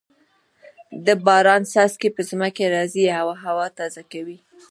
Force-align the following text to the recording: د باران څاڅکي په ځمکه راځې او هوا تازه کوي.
د 1.05 1.07
باران 1.25 1.61
څاڅکي 1.71 2.09
په 2.15 2.21
ځمکه 2.29 2.63
راځې 2.75 3.05
او 3.19 3.27
هوا 3.43 3.67
تازه 3.77 4.03
کوي. 4.11 4.37